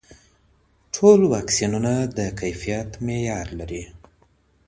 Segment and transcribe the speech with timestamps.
[0.95, 3.83] ټول واکسینونه د کیفیت معیار لري.